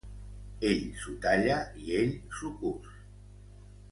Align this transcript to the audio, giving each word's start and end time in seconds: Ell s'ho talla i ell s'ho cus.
Ell 0.69 0.79
s'ho 1.01 1.13
talla 1.25 1.59
i 1.83 1.93
ell 1.99 2.17
s'ho 2.39 2.53
cus. 2.65 2.91